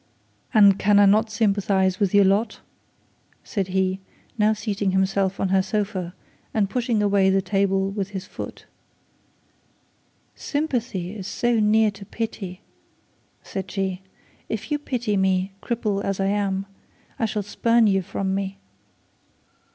'And 0.51 0.79
can 0.79 0.97
I 0.97 1.05
not 1.05 1.29
sympathise 1.29 1.99
with 1.99 2.11
your 2.11 2.25
lot?' 2.25 2.59
said 3.43 3.67
he, 3.67 3.99
now 4.35 4.51
seating 4.51 4.93
himself 4.93 5.39
on 5.39 5.49
her 5.49 5.61
sofa, 5.61 6.15
and 6.55 6.71
pushing 6.71 7.03
away 7.03 7.29
the 7.29 7.39
table 7.39 7.91
with 7.91 8.09
his 8.09 8.25
foot. 8.25 8.65
'Sympathy 10.33 11.15
is 11.15 11.27
so 11.27 11.59
near 11.59 11.91
to 11.91 12.03
pity!' 12.03 12.61
said 13.43 13.69
she. 13.69 14.01
'If 14.49 14.71
you 14.71 14.79
pity 14.79 15.17
me, 15.17 15.51
cripple 15.61 16.03
as 16.03 16.19
I 16.19 16.29
am, 16.29 16.65
I 17.19 17.25
shall 17.27 17.43
spurn 17.43 17.85
you 17.85 18.01
from 18.01 18.33
me.' 18.33 18.57